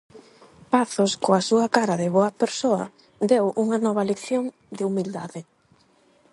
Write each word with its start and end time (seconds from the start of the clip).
Pazos, 0.71 1.11
coa 1.23 1.41
súa 1.49 1.67
cara 1.77 1.95
de 2.01 2.07
boa 2.15 2.31
persoa, 2.41 2.83
deu 3.31 3.45
unha 3.63 3.77
nova 3.85 4.07
lección 4.11 4.43
de 4.77 4.83
humildade. 4.87 5.39